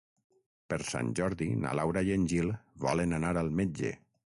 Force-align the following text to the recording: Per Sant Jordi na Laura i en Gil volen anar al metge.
Per 0.73 0.79
Sant 0.93 1.11
Jordi 1.21 1.51
na 1.67 1.75
Laura 1.83 2.05
i 2.09 2.13
en 2.19 2.27
Gil 2.35 2.51
volen 2.87 3.19
anar 3.23 3.41
al 3.45 3.59
metge. 3.63 3.99